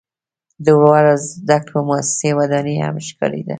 د 0.65 0.67
لوړو 0.81 1.13
زده 1.29 1.57
کړو 1.65 1.79
موسسې 1.89 2.29
ودانۍ 2.37 2.75
هم 2.83 2.95
ښکاریده. 3.07 3.49